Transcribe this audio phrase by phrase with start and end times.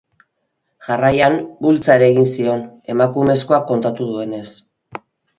[0.85, 2.63] Jarraian, bultza ere egin zion,
[2.93, 4.47] emakumezkoak kontatu duenez.